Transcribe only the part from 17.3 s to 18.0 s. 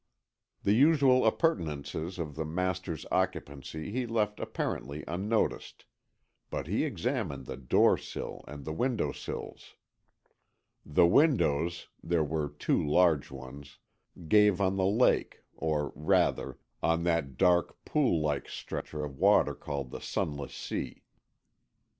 dark